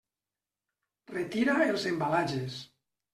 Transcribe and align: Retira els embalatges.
Retira 1.11 1.57
els 1.73 1.85
embalatges. 1.91 2.57